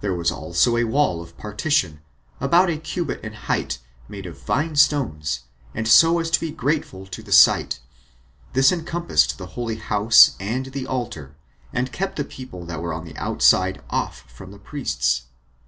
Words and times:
There 0.00 0.12
was 0.12 0.32
also 0.32 0.76
a 0.76 0.82
wall 0.82 1.22
of 1.22 1.38
partition, 1.38 2.00
about 2.40 2.68
a 2.68 2.78
cubit 2.78 3.22
in 3.22 3.32
height, 3.32 3.78
made 4.08 4.26
of 4.26 4.36
fine 4.36 4.74
stones, 4.74 5.42
and 5.72 5.86
so 5.86 6.18
as 6.18 6.32
to 6.32 6.40
be 6.40 6.50
grateful 6.50 7.06
to 7.06 7.22
the 7.22 7.30
sight; 7.30 7.78
this 8.54 8.72
encompassed 8.72 9.38
the 9.38 9.46
holy 9.54 9.76
house 9.76 10.34
and 10.40 10.66
the 10.72 10.88
altar, 10.88 11.36
and 11.72 11.92
kept 11.92 12.16
the 12.16 12.24
people 12.24 12.66
that 12.66 12.82
were 12.82 12.92
on 12.92 13.04
the 13.04 13.16
outside 13.16 13.80
off 13.88 14.22
from 14.26 14.50
the 14.50 14.58
priests. 14.58 15.26